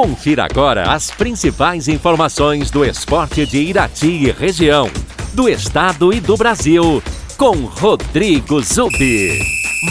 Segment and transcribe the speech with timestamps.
[0.00, 4.88] Confira agora as principais informações do esporte de Irati e região,
[5.34, 7.02] do estado e do Brasil,
[7.36, 9.38] com Rodrigo Zubi.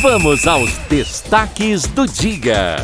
[0.01, 2.77] Vamos aos destaques do dia.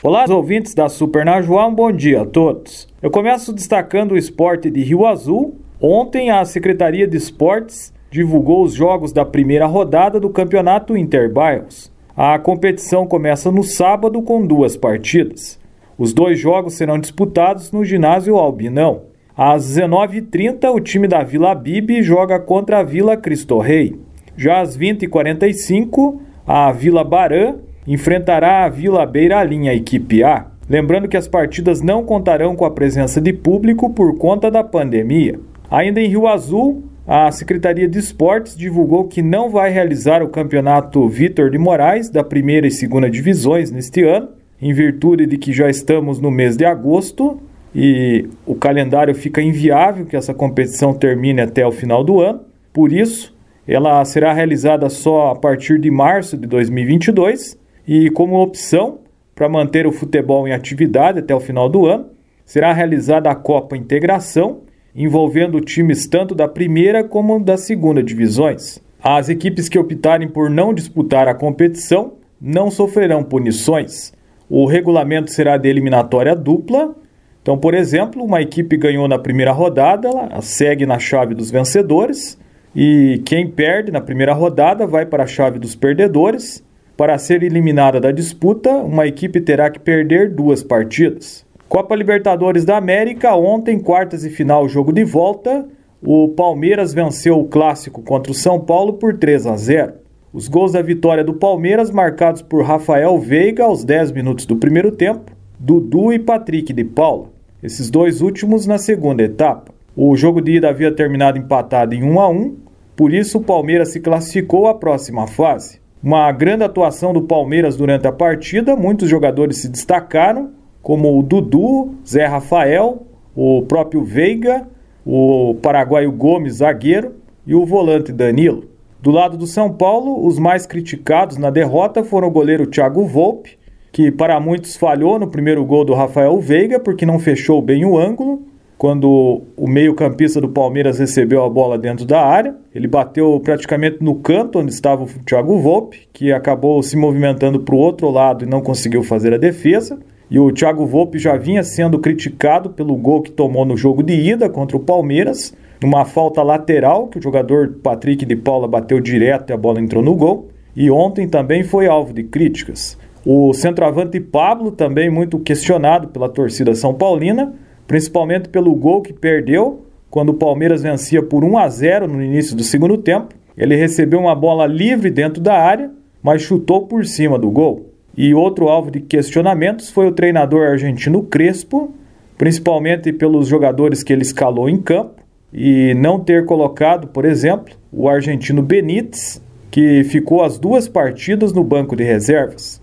[0.00, 2.86] Olá, ouvintes da Super Najuá, um bom dia a todos.
[3.02, 5.60] Eu começo destacando o esporte de Rio Azul.
[5.80, 11.90] Ontem, a Secretaria de Esportes divulgou os jogos da primeira rodada do Campeonato Interbairros.
[12.16, 15.58] A competição começa no sábado com duas partidas.
[15.96, 19.02] Os dois jogos serão disputados no ginásio Albinão.
[19.36, 23.96] Às 19h30, o time da Vila Bibi joga contra a Vila Cristo Rei.
[24.36, 27.54] Já às 20h45, a Vila Barã
[27.86, 30.46] enfrentará a Vila Beiralinha, equipe A.
[30.68, 35.38] Lembrando que as partidas não contarão com a presença de público por conta da pandemia.
[35.70, 36.82] Ainda em Rio Azul,
[37.12, 42.22] a Secretaria de Esportes divulgou que não vai realizar o campeonato Vitor de Moraes da
[42.22, 44.28] primeira e segunda divisões neste ano,
[44.62, 47.40] em virtude de que já estamos no mês de agosto
[47.74, 52.42] e o calendário fica inviável que essa competição termine até o final do ano.
[52.72, 59.00] Por isso, ela será realizada só a partir de março de 2022 e como opção
[59.34, 62.06] para manter o futebol em atividade até o final do ano,
[62.44, 64.60] será realizada a Copa Integração,
[64.94, 68.80] envolvendo times tanto da primeira como da segunda divisões.
[69.02, 74.12] As equipes que optarem por não disputar a competição não sofrerão punições.
[74.48, 76.94] O regulamento será de eliminatória dupla.
[77.40, 82.38] Então, por exemplo, uma equipe ganhou na primeira rodada, ela segue na chave dos vencedores,
[82.76, 86.62] e quem perde na primeira rodada vai para a chave dos perdedores
[86.96, 91.46] para ser eliminada da disputa, uma equipe terá que perder duas partidas.
[91.70, 95.68] Copa Libertadores da América, ontem, quartas e final, jogo de volta.
[96.02, 99.92] O Palmeiras venceu o clássico contra o São Paulo por 3 a 0.
[100.32, 104.90] Os gols da vitória do Palmeiras marcados por Rafael Veiga aos 10 minutos do primeiro
[104.90, 105.30] tempo,
[105.60, 107.28] Dudu e Patrick de Paula.
[107.62, 109.72] Esses dois últimos na segunda etapa.
[109.94, 112.56] O jogo de ida havia terminado empatado em 1 a 1,
[112.96, 115.80] por isso o Palmeiras se classificou à próxima fase.
[116.02, 121.94] Uma grande atuação do Palmeiras durante a partida, muitos jogadores se destacaram, como o Dudu,
[122.06, 124.66] Zé Rafael, o próprio Veiga,
[125.04, 127.14] o paraguaio Gomes, zagueiro,
[127.46, 128.64] e o volante Danilo.
[129.00, 133.58] Do lado do São Paulo, os mais criticados na derrota foram o goleiro Thiago Volpe,
[133.90, 137.98] que para muitos falhou no primeiro gol do Rafael Veiga porque não fechou bem o
[137.98, 138.42] ângulo,
[138.80, 142.56] quando o meio-campista do Palmeiras recebeu a bola dentro da área.
[142.74, 147.74] Ele bateu praticamente no canto onde estava o Thiago Volpe, que acabou se movimentando para
[147.74, 149.98] o outro lado e não conseguiu fazer a defesa.
[150.30, 154.14] E o Thiago Volpe já vinha sendo criticado pelo gol que tomou no jogo de
[154.14, 155.52] ida contra o Palmeiras,
[155.82, 160.04] numa falta lateral que o jogador Patrick de Paula bateu direto e a bola entrou
[160.04, 160.48] no gol.
[160.76, 162.96] E ontem também foi alvo de críticas.
[163.26, 167.52] O centroavante Pablo, também muito questionado pela torcida São Paulina,
[167.88, 172.56] principalmente pelo gol que perdeu quando o Palmeiras vencia por 1 a 0 no início
[172.56, 173.34] do segundo tempo.
[173.56, 175.90] Ele recebeu uma bola livre dentro da área,
[176.22, 177.89] mas chutou por cima do gol.
[178.16, 181.94] E outro alvo de questionamentos foi o treinador argentino Crespo,
[182.36, 185.22] principalmente pelos jogadores que ele escalou em campo
[185.52, 191.62] e não ter colocado, por exemplo, o argentino Benítez, que ficou as duas partidas no
[191.62, 192.80] banco de reservas.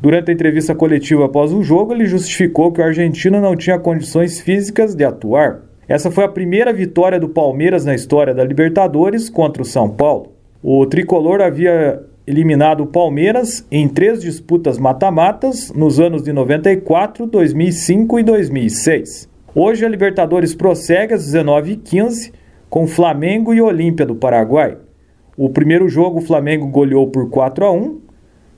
[0.00, 4.40] Durante a entrevista coletiva após o jogo, ele justificou que o argentino não tinha condições
[4.40, 5.62] físicas de atuar.
[5.86, 10.32] Essa foi a primeira vitória do Palmeiras na história da Libertadores contra o São Paulo.
[10.62, 18.18] O tricolor havia eliminado o Palmeiras em três disputas mata-matas nos anos de 94, 2005
[18.18, 19.28] e 2006.
[19.54, 22.32] Hoje a Libertadores prossegue às 19h15
[22.70, 24.78] com Flamengo e Olímpia do Paraguai.
[25.36, 28.00] O primeiro jogo o Flamengo goleou por 4 a 1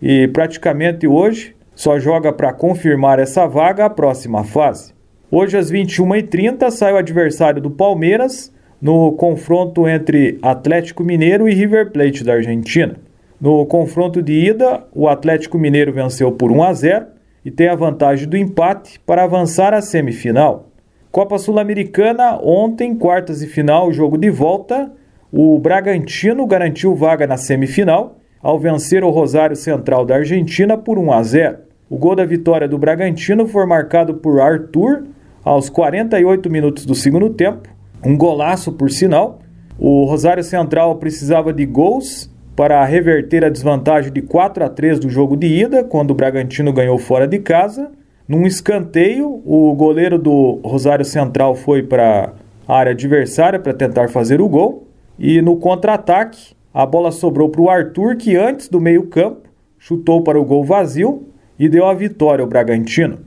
[0.02, 4.94] e praticamente hoje só joga para confirmar essa vaga a próxima fase.
[5.30, 11.90] Hoje às 21h30 sai o adversário do Palmeiras no confronto entre Atlético Mineiro e River
[11.90, 12.96] Plate da Argentina.
[13.44, 17.06] No confronto de ida, o Atlético Mineiro venceu por 1 a 0
[17.44, 20.70] e tem a vantagem do empate para avançar à semifinal.
[21.12, 24.90] Copa Sul-Americana, ontem, quartas e final, jogo de volta,
[25.30, 31.12] o Bragantino garantiu vaga na semifinal ao vencer o Rosário Central da Argentina por 1
[31.12, 31.58] a 0.
[31.90, 35.04] O gol da vitória do Bragantino foi marcado por Arthur
[35.44, 37.68] aos 48 minutos do segundo tempo,
[38.02, 39.40] um golaço por sinal.
[39.78, 45.08] O Rosário Central precisava de gols para reverter a desvantagem de 4 a 3 do
[45.08, 47.90] jogo de ida, quando o Bragantino ganhou fora de casa.
[48.28, 52.32] Num escanteio, o goleiro do Rosário Central foi para
[52.66, 54.86] a área adversária para tentar fazer o gol.
[55.18, 59.48] E no contra-ataque, A bola sobrou para o Arthur, que antes do meio-campo
[59.78, 63.20] chutou para o gol vazio e deu a vitória ao Bragantino.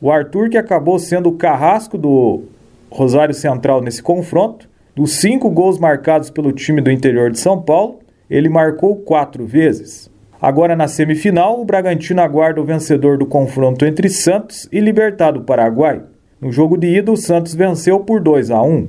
[0.00, 2.44] O Arthur, que acabou sendo o carrasco do
[2.90, 4.66] Rosário Central nesse confronto,
[4.96, 7.98] dos cinco gols marcados pelo time do interior de São Paulo,
[8.34, 10.10] ele marcou quatro vezes.
[10.42, 15.42] Agora na semifinal, o Bragantino aguarda o vencedor do confronto entre Santos e Libertad do
[15.42, 16.02] Paraguai.
[16.40, 18.88] No jogo de ida, o Santos venceu por 2 a 1.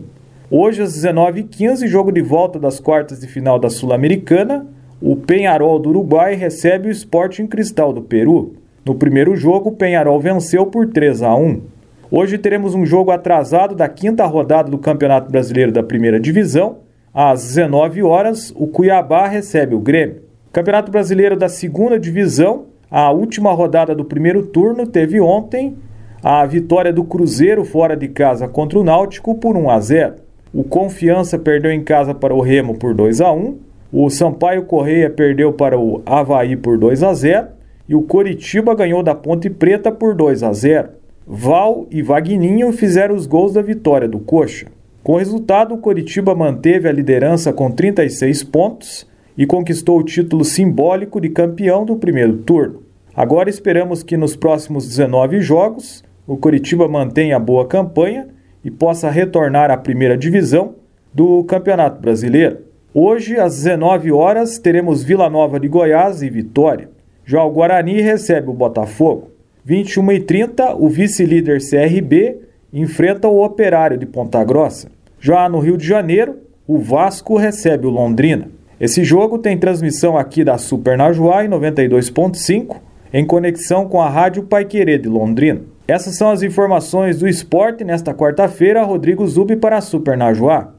[0.50, 4.66] Hoje, às 19h15, jogo de volta das quartas de final da Sul-Americana,
[5.00, 8.56] o Penharol do Uruguai recebe o Sporting Cristal do Peru.
[8.84, 11.62] No primeiro jogo, o Penharol venceu por 3 a 1.
[12.10, 16.85] Hoje teremos um jogo atrasado da quinta rodada do Campeonato Brasileiro da Primeira Divisão.
[17.18, 20.24] Às 19 horas, o Cuiabá recebe o Grêmio.
[20.52, 25.78] Campeonato Brasileiro da Segunda Divisão, a última rodada do primeiro turno teve ontem
[26.22, 30.16] a vitória do Cruzeiro fora de casa contra o Náutico por 1 a 0.
[30.54, 33.60] O Confiança perdeu em casa para o Remo por 2 a 1.
[33.94, 37.48] O Sampaio Correia perdeu para o Havaí por 2 a 0
[37.88, 40.90] e o Coritiba ganhou da Ponte Preta por 2 a 0.
[41.26, 44.75] Val e Vagninho fizeram os gols da vitória do Coxa.
[45.06, 49.08] Com o resultado, o Coritiba manteve a liderança com 36 pontos
[49.38, 52.82] e conquistou o título simbólico de campeão do primeiro turno.
[53.16, 58.30] Agora esperamos que nos próximos 19 jogos o Coritiba mantenha a boa campanha
[58.64, 60.74] e possa retornar à primeira divisão
[61.14, 62.62] do Campeonato Brasileiro.
[62.92, 66.90] Hoje, às 19 horas, teremos Vila Nova de Goiás e Vitória.
[67.24, 69.30] Já o Guarani recebe o Botafogo.
[69.64, 72.40] 21 e 30, o vice-líder CRB
[72.74, 74.95] enfrenta o Operário de Ponta Grossa.
[75.20, 78.50] Já no Rio de Janeiro, o Vasco recebe o Londrina.
[78.80, 82.78] Esse jogo tem transmissão aqui da Super Najuá em 92.5,
[83.14, 85.62] em conexão com a Rádio Paiquerê de Londrina.
[85.88, 88.84] Essas são as informações do esporte nesta quarta-feira.
[88.84, 90.74] Rodrigo Zubi para a Super Najuá.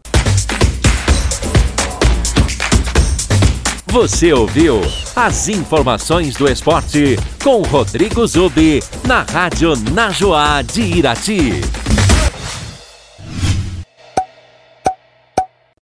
[3.86, 4.80] Você ouviu
[5.14, 11.85] as informações do esporte com Rodrigo Zubi na Rádio Najoá de Irati.